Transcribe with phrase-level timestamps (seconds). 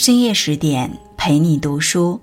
[0.00, 2.20] 深夜十点陪你读书，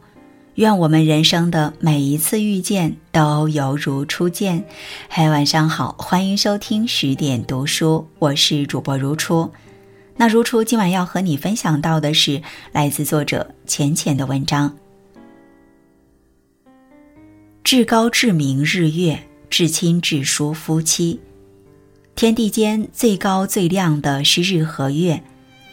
[0.54, 4.64] 愿我们人生的每一次遇见都犹如初见。
[5.09, 9.52] 嗨，晚上好，欢迎收听十点读书，我是主播如初。
[10.16, 14.73] 那如初今晚要和你分享到的是来自作者浅浅的文章：
[17.62, 19.20] 至高至明日月，
[19.50, 21.20] 至亲至疏夫妻。
[22.16, 25.21] 天地间最高最亮的是日和月。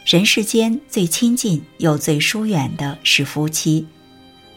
[0.05, 3.87] 人世间最亲近又最疏远的是夫妻，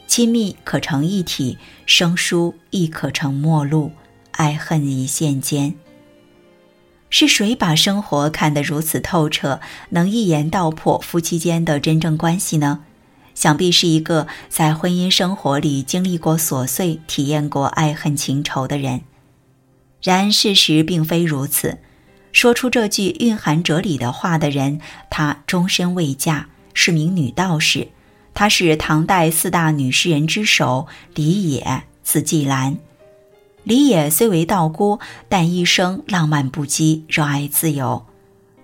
[0.08, 3.92] 亲密可成一体，生疏亦可成陌路，
[4.32, 5.76] 爱恨一线间。
[7.12, 12.84] 是谁把生活看得如此透彻，能一言道破夫妻间的真正关系呢？
[13.36, 19.02] 想必是一个在婚姻生活里经历过琐碎、体验过爱恨情仇的人。
[20.02, 21.78] 然事实并非如此。
[22.36, 27.88] 说出这句蕴含哲理的话的人，她终身未嫁，是名女道士。
[28.34, 32.78] 她是唐代四大女诗人之首李野，字季兰。
[33.64, 38.06] 李野虽为道姑，但一生浪漫不羁，热爱自由。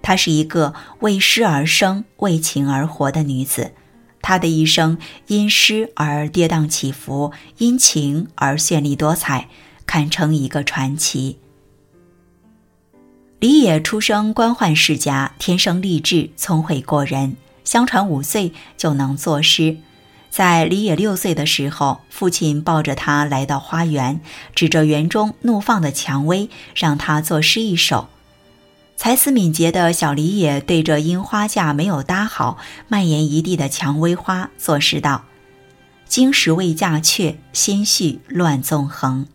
[0.02, 3.72] 她是一个为诗而生、为情而活的女子。
[4.22, 9.48] 她的一生因诗而跌宕起伏，因情而绚丽多彩，
[9.86, 11.38] 堪称一个传奇。
[13.42, 17.36] 李野出生官宦世家，天生丽质，聪慧过人。
[17.64, 19.78] 相传五岁就能作诗。
[20.30, 24.22] 在李野六岁的时候，父亲抱着他来到花园，
[24.54, 28.10] 指着园中怒放的蔷薇，让他作诗一首。
[28.96, 35.24] 才思敏捷的小李野对着因花架没有搭好、蔓延一地的蔷薇花作诗道
[36.06, 39.26] ：“经时未嫁却，心绪乱纵横。”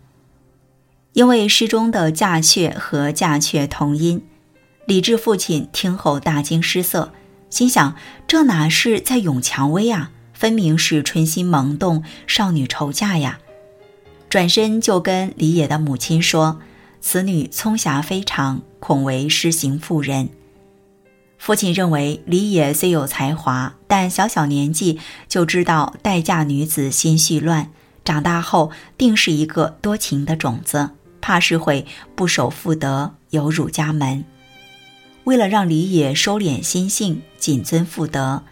[1.17, 4.22] 因为诗中的“嫁雀”和“嫁雀”同音，
[4.84, 7.11] 李治父亲听后大惊失色，
[7.48, 7.97] 心想：
[8.28, 10.11] 这哪是在咏蔷薇啊？
[10.34, 13.39] 分明是春心萌动，少女愁嫁呀！
[14.29, 16.61] 转身就跟李野的母亲说
[17.01, 20.29] ：“此女聪侠非常，恐为诗行妇人。”
[21.40, 27.70] 父亲认为李野虽有才华，但小小年纪就知道待嫁女子心绪乱，
[28.05, 30.90] 长大后定是一个多情的种子。
[31.27, 34.25] 怕是会不守妇德，有辱家门。
[35.25, 38.45] 为了让李野收敛心性，谨遵妇德，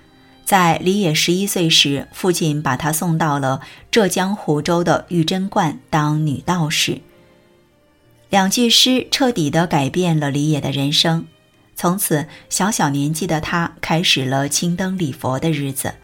[0.45, 3.61] 在李野十一岁时，父亲把他送到了
[3.93, 7.01] 浙江湖州的玉贞观当女道士。
[8.29, 11.27] 两句诗彻底的改变了李野的人生，
[11.77, 15.95] 从此小小年纪的他开始了青灯礼佛的日子。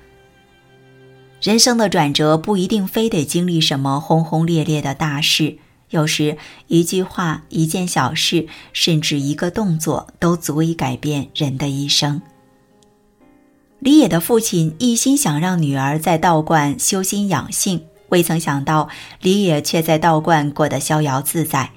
[1.43, 5.59] 人生的转折不一定非得经历什么轰轰烈烈的大事。
[5.91, 12.23] 有时，一句话、一件小事，甚至一个动作，都足以改变人的一生。
[13.81, 18.89] 李野的父亲一心想让女儿在道观修心养性，未曾想到
[19.21, 21.71] 李野却在道观过得逍遥自在。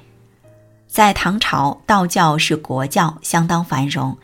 [0.88, 4.18] 在唐朝，道教是国教，相当繁荣，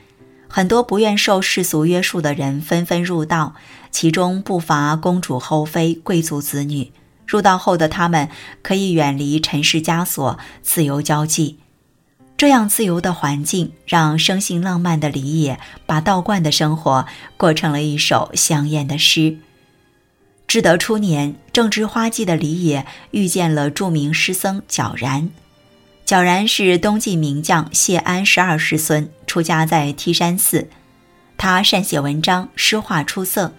[0.47, 3.55] 很多不愿受世俗约束的人纷纷入道，
[3.89, 6.91] 其中不乏公主后妃、贵族子女。
[7.29, 8.27] 入道后的他们
[8.63, 11.59] 可以远离尘世枷锁，自由交际。
[12.35, 17.05] 这样自由的环境，让生性浪漫的李野把道观的生活
[17.37, 19.37] 过成了一首香艳的诗。
[20.47, 25.29] 至德初年，正值花季的李野遇见了著名诗僧皎然。
[26.07, 30.67] 皎然是东晋名将谢安十二世孙，出家在梯山寺。
[31.37, 33.53] 他善写文章，诗画出色。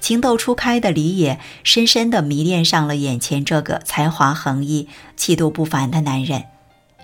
[0.00, 6.44] 情窦初开的李野深深地迷恋上了眼前这个才华横溢、气度不凡的男人，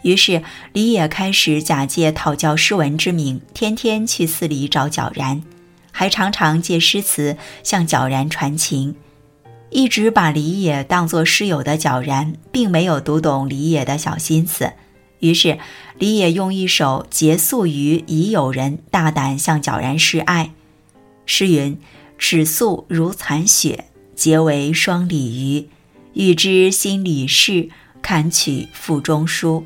[0.03, 5.43] 于是李野开始假借讨教诗文之名，天天去寺里找皎然，
[5.91, 8.95] 还常常借诗词向皎然传情。
[9.71, 14.73] 一直把李野当作诗友的皎然，并没有读懂李野的小心思，
[15.19, 15.59] 于是
[15.99, 20.53] 李野用一首《结宿于已有人》大胆向皎然示爱。
[21.27, 21.79] 诗云。
[22.19, 25.69] 尺素如残雪，结为双鲤鱼。
[26.15, 27.69] 欲知心里事，
[28.01, 29.65] 砍取腹中书。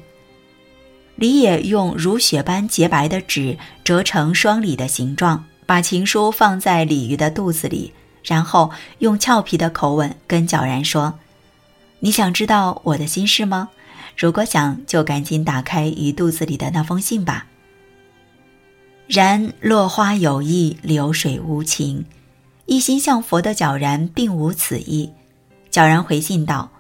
[1.17, 7.93] 李野用如雪般洁白的纸折成双鲤的形状，把情书放在鲤鱼的肚子里，
[8.25, 8.71] 然后
[9.01, 11.19] 用俏皮的口吻跟皎然说
[12.01, 13.69] ：“你想知道我的心事吗？
[14.17, 17.47] 如果想，就赶紧打开鱼肚子里的那封信吧。”
[19.07, 22.05] 然落花有意，流水无情。
[22.69, 25.11] 一心向佛的皎然并无此意。
[25.71, 26.71] 皎然回信道：“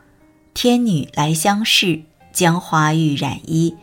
[0.52, 3.74] 天女来相视，将花欲染衣。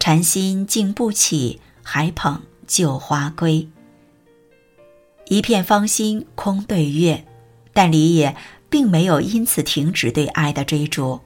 [0.00, 3.68] 禅心静不起，还捧旧花归。”
[5.28, 7.26] 一片芳心空对月，
[7.74, 8.34] 但李野
[8.70, 11.20] 并没有因此停止对爱的追逐。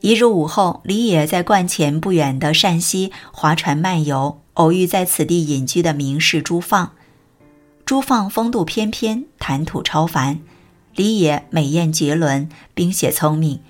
[0.00, 6.92] 一日午后，李野在观前不远的善溪划船漫游，偶遇在此地隐居的名士朱放。
[7.88, 10.40] 朱放风度翩翩，谈吐超凡；
[10.94, 13.60] 李野美艳绝伦，冰雪聪明，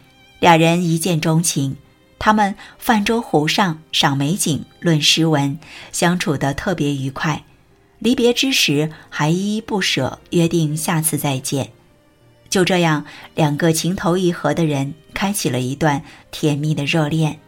[0.40, 1.76] 俩人一见钟情。
[2.18, 5.56] 他们泛舟湖上赏美景，论诗文，
[5.92, 7.44] 相处得特别愉快。
[8.00, 11.70] 离别之时，还依依不舍，约定下次再见。
[12.50, 13.04] 就这样，
[13.36, 17.38] 两个情投意合的人开启了一段甜蜜的热恋。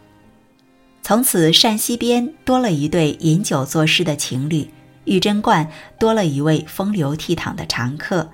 [1.01, 4.69] 从此，陕西边多了一对饮酒作诗的情侣，
[5.05, 5.69] 玉贞观
[5.99, 8.29] 多了一位风流倜傥的常客。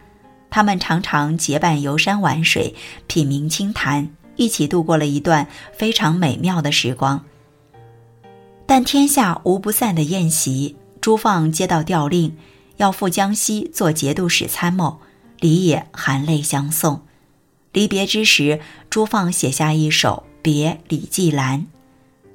[0.49, 2.73] 他们常常结伴游山玩水，
[3.07, 4.09] 品茗清谈。
[4.37, 7.25] 一起度过了一段非常美妙的时光。
[8.67, 12.37] 但天下无不散的宴席，朱放接到调令，
[12.75, 14.99] 要赴江西做节度使参谋，
[15.39, 17.01] 李野含泪相送。
[17.73, 18.59] 离别之时，
[18.89, 21.61] 朱放写下一首《别李继兰》，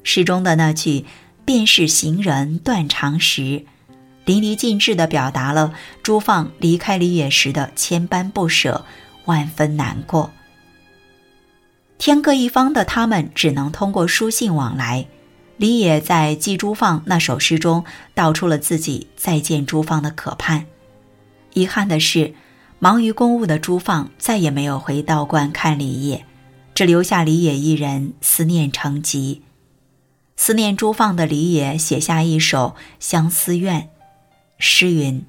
[0.02, 1.04] 诗中的那句
[1.46, 3.64] “便是行人断肠时”，
[4.24, 8.84] 淋漓尽致地表达了朱放离开李野时的千般不舍，
[9.24, 10.30] 万分难过。
[11.98, 15.06] 天各一方的他们只能通过书信往来。
[15.56, 17.84] 李野在《寄朱放》那首诗中
[18.14, 20.66] 道出了自己再见朱放的渴盼。
[21.52, 22.34] 遗憾的是，
[22.80, 26.24] 忙于公务的朱放再也没有回道观看李野，
[26.74, 29.42] 只留下李野一人思念成疾。
[30.36, 33.82] 思念朱放的李野写下一首《相思怨》，
[34.64, 35.26] 诗云：“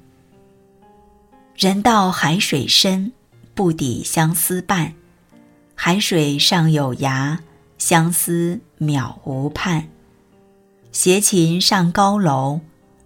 [1.58, 3.10] 人到海水深，
[3.52, 4.94] 不抵相思半。”
[5.74, 7.38] 海水上有涯，
[7.76, 9.88] 相思渺无畔。
[10.92, 12.60] 携琴上高楼，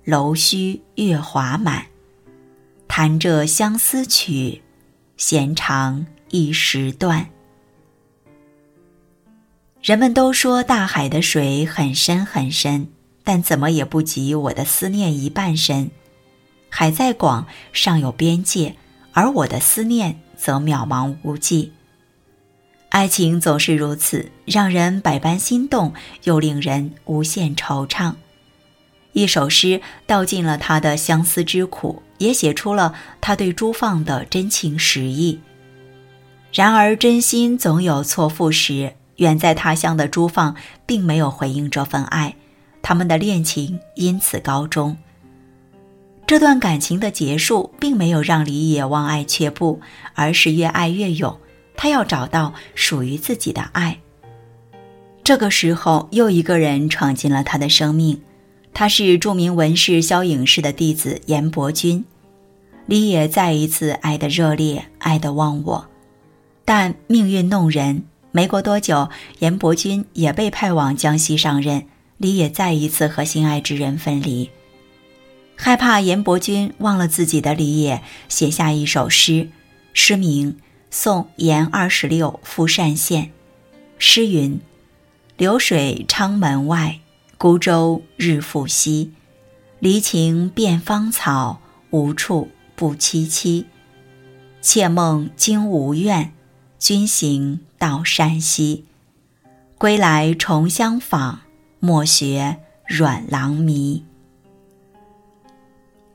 [0.04, 1.86] 楼虚月华满。
[2.86, 4.60] 弹着相思曲，
[5.16, 7.30] 弦长一时断。
[9.80, 12.88] 人们都说大海的水很深很深，
[13.24, 15.90] 但怎么也不及我的思念一半深。
[16.68, 18.76] 海再广，尚有边界，
[19.12, 21.72] 而我的思念则渺茫无际。
[22.90, 25.92] 爱情总是如此，让人百般心动，
[26.24, 28.14] 又令人无限惆怅。
[29.12, 35.40] 一首诗道尽了他的相思之苦，也写出了他对朱放的真情实意。
[36.52, 38.94] 然而，真心总有错付时。
[39.16, 40.54] 远在他乡的朱放
[40.86, 42.36] 并没有回应这份爱，
[42.82, 44.96] 他们的恋情因此告终。
[46.28, 49.80] 这段感情的结束，并没有让李野望爱却步，
[50.12, 51.34] 而是越爱越勇。
[51.74, 53.98] 他要找到属于自己的爱。
[55.24, 58.20] 这个时候，又一个人闯进了他的生命，
[58.74, 62.04] 他是著名文士萧颖士的弟子严伯钧。
[62.84, 65.86] 李野再一次爱得热烈，爱得忘我，
[66.66, 69.08] 但命运弄人，没过多久，
[69.38, 71.86] 严伯钧也被派往江西上任，
[72.18, 74.50] 李野再一次和心爱之人分离。
[75.60, 79.50] 害怕严伯钧忘了自己的李野，写下一首诗，
[79.92, 80.56] 诗名。
[80.90, 83.30] 宋严二十六赴单县，
[83.98, 84.58] 诗云
[85.36, 87.00] ：“流水昌门外，
[87.36, 89.12] 孤舟日复西。
[89.80, 91.60] 离情遍芳草，
[91.90, 93.66] 无处不萋萋。
[94.62, 96.32] 妾梦今无怨，
[96.78, 98.86] 君行到山西。
[99.76, 101.40] 归来重相访，
[101.80, 104.04] 莫学阮郎迷。”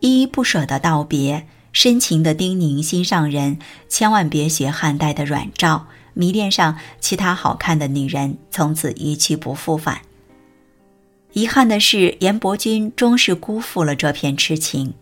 [0.03, 1.47] 依依不舍的道别。
[1.71, 3.57] 深情的叮咛心上人，
[3.87, 10.01] 千万别学汉代的阮照，迷恋上其他好看的女人，从此一去不复返。
[11.31, 14.93] 遗憾的是，严伯钧终是辜负了这片痴情。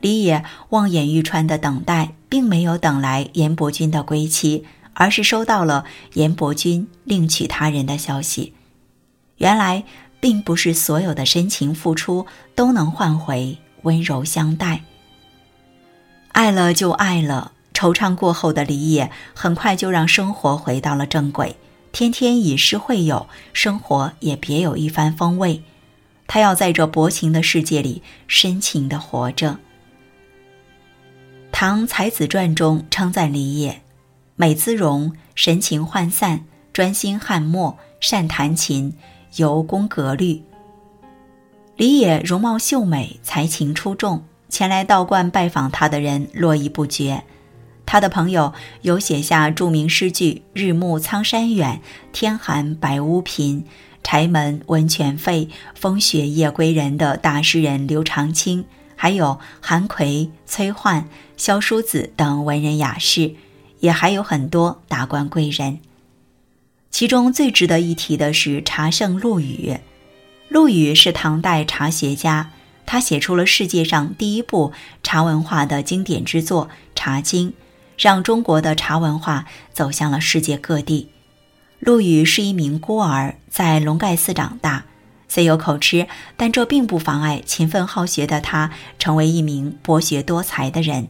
[0.00, 5.84] 李野望眼欲穿的等待，并没有等来严伯钧的归期，而是收到了
[6.14, 8.54] 严伯钧另娶他人的消息。
[9.36, 9.84] 原来，
[10.18, 14.82] 并不是所有的深情付出都能换回温柔相待。
[16.32, 21.56] 爱了就爱了，惆怅过后的李野很快就让生活回到了正轨，
[21.92, 25.62] 天天以诗会友，生活也别有一番风味。
[26.26, 29.52] 他要在这薄情的世界里深情的活着。
[31.52, 33.80] 《唐才子传》中称赞李野：
[34.34, 38.92] 美姿容，神情涣散，专心翰墨，善弹琴，
[39.36, 40.42] 尤工格律。
[41.76, 44.24] 李野容貌秀美，才情出众。
[44.48, 47.24] 前来道观拜访他的人络绎不绝，
[47.84, 53.66] 他的朋友有写下著名诗句“日暮苍山远，天寒白屋贫，
[54.02, 58.64] 柴门温泉沸，风雪夜归人”的大诗人刘长卿，
[58.94, 61.06] 还有韩奎、崔焕、
[61.36, 63.34] 萧淑子等文人雅士，
[63.80, 65.80] 也还有很多达官贵人。
[66.90, 69.76] 其中最值得一提的是茶圣陆羽。
[70.48, 72.50] 陆羽是唐代茶学家，
[72.86, 74.72] 他写出了世界上第一部
[75.02, 77.50] 茶文化的经典之作《茶经》，
[77.98, 81.08] 让中国的茶文化走向了世界各地。
[81.80, 84.84] 陆羽是一名孤儿，在龙盖寺长大。
[85.28, 91.08] 虽有口吃，但这并不妨碍勤奋好学的他成为一名博学多才的人。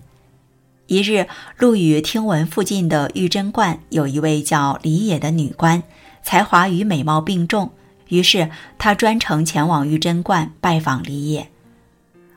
[0.86, 1.26] 一日，
[1.58, 5.82] 陆羽听闻附近的玉贞观有一位叫李野的女官，
[6.22, 7.72] 才华与美貌并重，
[8.08, 11.50] 于是他专程前往玉贞观拜访李野。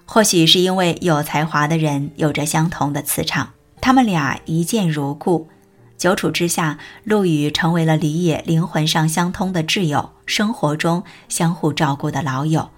[0.06, 5.48] 或许是因为有才华的人有着相同的磁场，他们俩一见如故。
[5.98, 12.70] 久处之下，陆羽成为了李野灵魂上相通的挚友，生活中相互照顾的老友。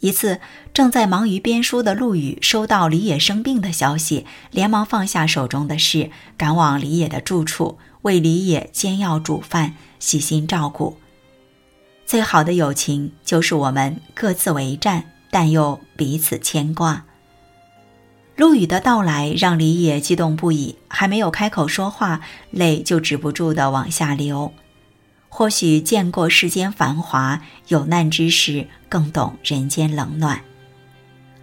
[0.00, 0.40] 一次，
[0.72, 10.96] 正在忙于编书的陆羽收到李野生病的消息，连忙放下手中的事，赶往李野的住处，为李野煎药煮饭，细心照顾。
[12.08, 17.04] 最好的友情，就是我们各自为战，但又彼此牵挂。
[18.34, 24.54] 陆羽的到来让李野激动不已，还没有开口说话，泪就止不住的往下流。
[25.28, 30.40] 或许见过世间繁华，有难之时更懂人间冷暖。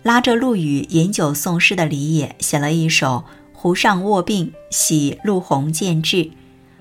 [0.01, 3.23] 拉着陆羽饮酒送诗的李野，写了一首
[3.55, 6.17] 《湖上卧病喜陆鸿渐至》，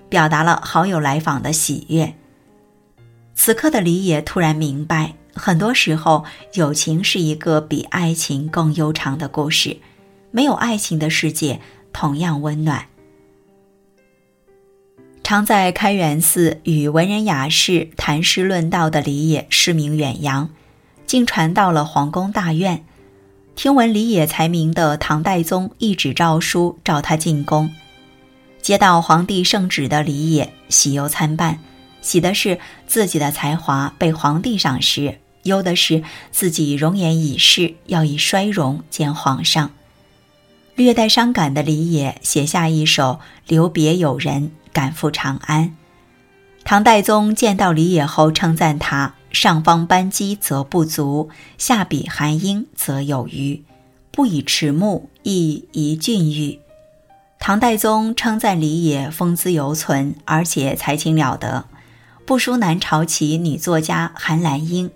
[0.09, 2.14] 表达了好友来访的喜悦。
[3.35, 6.25] 此刻的李野突然明白，很多时候
[6.55, 9.76] 友情是一个比爱情更悠长的故事。
[10.31, 11.61] 没有爱情的世界
[11.93, 12.87] 同样温暖。
[15.23, 20.50] 常在开元寺与文人雅士谈诗论道的李野诗名远扬，
[21.07, 22.85] 竟传到了皇宫大院。
[23.55, 27.71] 听闻李野才名的唐代宗一纸诏书召他进宫，
[28.61, 31.61] 接到皇帝圣旨的李野喜忧参半，
[32.04, 39.70] 喜的是自己的才华被皇帝赏识，忧的是自己容颜已逝，要以衰容见皇上。
[40.76, 43.02] 略带伤感的李野写下一首
[43.49, 45.68] 《留别友人，赶赴长安》。
[46.62, 53.62] 唐代宗见到李野后，称赞他：“上方班机则不足，下笔含英则有余。
[54.11, 56.61] 不以迟暮，亦宜俊逸。”
[57.40, 61.66] 唐代宗称赞李野风姿犹存，而且才情了得，
[62.26, 64.90] 不输南朝齐女作家韩兰英。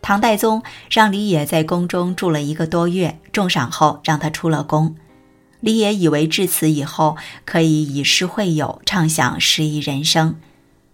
[0.00, 4.96] 唐代宗让李野在宫中住了一个多月，重赏后让他出了宫。
[5.60, 7.16] 李野以为至此以后
[7.46, 10.36] 可以以诗会友，畅想诗意人生。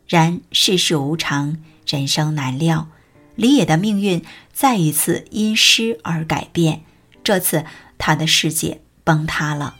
[0.07, 2.89] 然世事无常，人生难料，
[3.35, 6.83] 李野的命运再一次因诗而改变。
[7.25, 7.65] 这次
[7.99, 9.77] 他的世界崩塌了。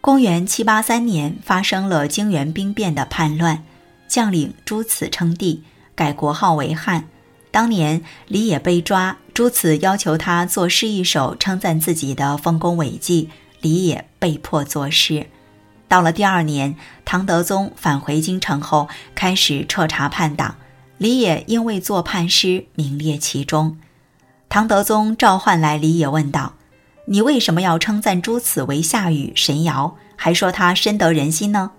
[0.00, 3.64] 公元七八三年，发生了泾原兵变的叛乱，
[4.10, 5.62] 将领朱此称帝，
[5.94, 7.08] 改国号为汉。
[7.52, 9.16] 当年李野被抓。
[9.32, 13.30] 朱此要求他作诗一首，称赞自己的丰功伟绩。
[13.60, 15.28] 李野被迫作诗。
[15.88, 16.74] 到了第二年，
[17.04, 20.56] 唐德宗返回京城后，开始彻查叛党。
[20.98, 23.78] 李野因为作叛诗，名列其中。
[24.48, 26.54] 唐德宗召唤来李野，问道
[27.06, 31.70] ：“你为什么要称赞朱此为夏禹神尧，还说他深得人心呢？”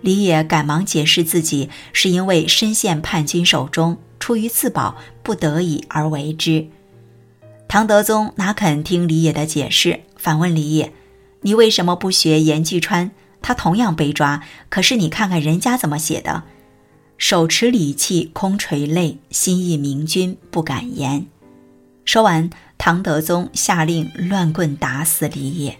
[0.00, 3.98] 李野赶忙解释自己是因为深陷叛军手中。
[4.18, 6.66] 出于自保，不得已而为之。
[7.66, 10.92] 唐德宗哪肯听李野的解释，反问李野
[11.40, 13.10] ：“你为什么不学严巨川？
[13.40, 16.42] 他同样被抓，可是你看看人家怎么写的
[17.16, 21.26] ：‘手持礼器空垂泪，心意明君不敢言。’”
[22.04, 25.78] 说完，唐德宗下令乱棍打死李野。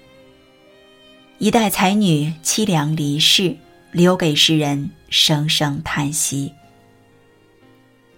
[1.38, 3.56] 一代才女凄凉离世，
[3.92, 6.52] 留给世人声声叹息。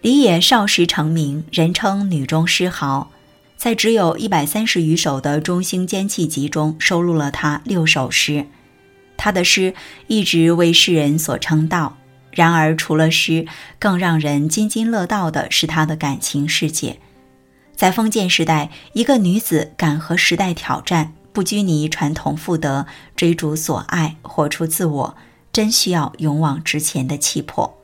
[0.01, 3.11] 李野少时成名，人称“女中诗豪”，
[3.57, 8.47] 在只有一百三十余首的《中兴间气集》中收录了他六首诗。
[9.17, 9.75] 他的诗
[10.09, 11.99] 一直为世人所称道。
[12.33, 13.47] 然而，除了诗，
[13.79, 16.99] 更让人津津乐道的是他的感情世界。
[17.77, 25.17] 在封建时代，一个女子敢和时代挑战，不拘泥传统妇德，追逐所爱，活出自我，
[25.53, 27.79] 真需要勇往直前的气魄。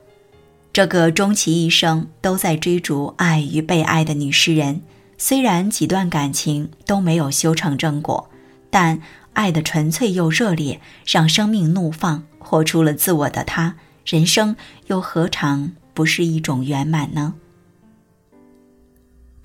[0.73, 4.81] 这个终其一生都在追逐爱与被爱的女诗人，
[5.17, 8.29] 虽然几段感情都没有修成正果，
[8.69, 9.01] 但
[9.33, 14.55] 爱的纯粹又热烈，让生命怒放，活出了自我的她，人生
[14.87, 17.33] 又何尝不是一种圆满呢？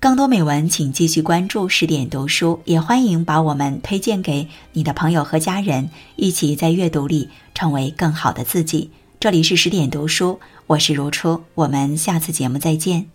[0.05, 8.91] 更多美文，请继续关注十点读书，也欢迎把我们推荐给你的朋友和家人，一起在阅读里成为更好的自己。
[9.19, 13.14] 这里是十点读书，我是如初，我们下次节目再见。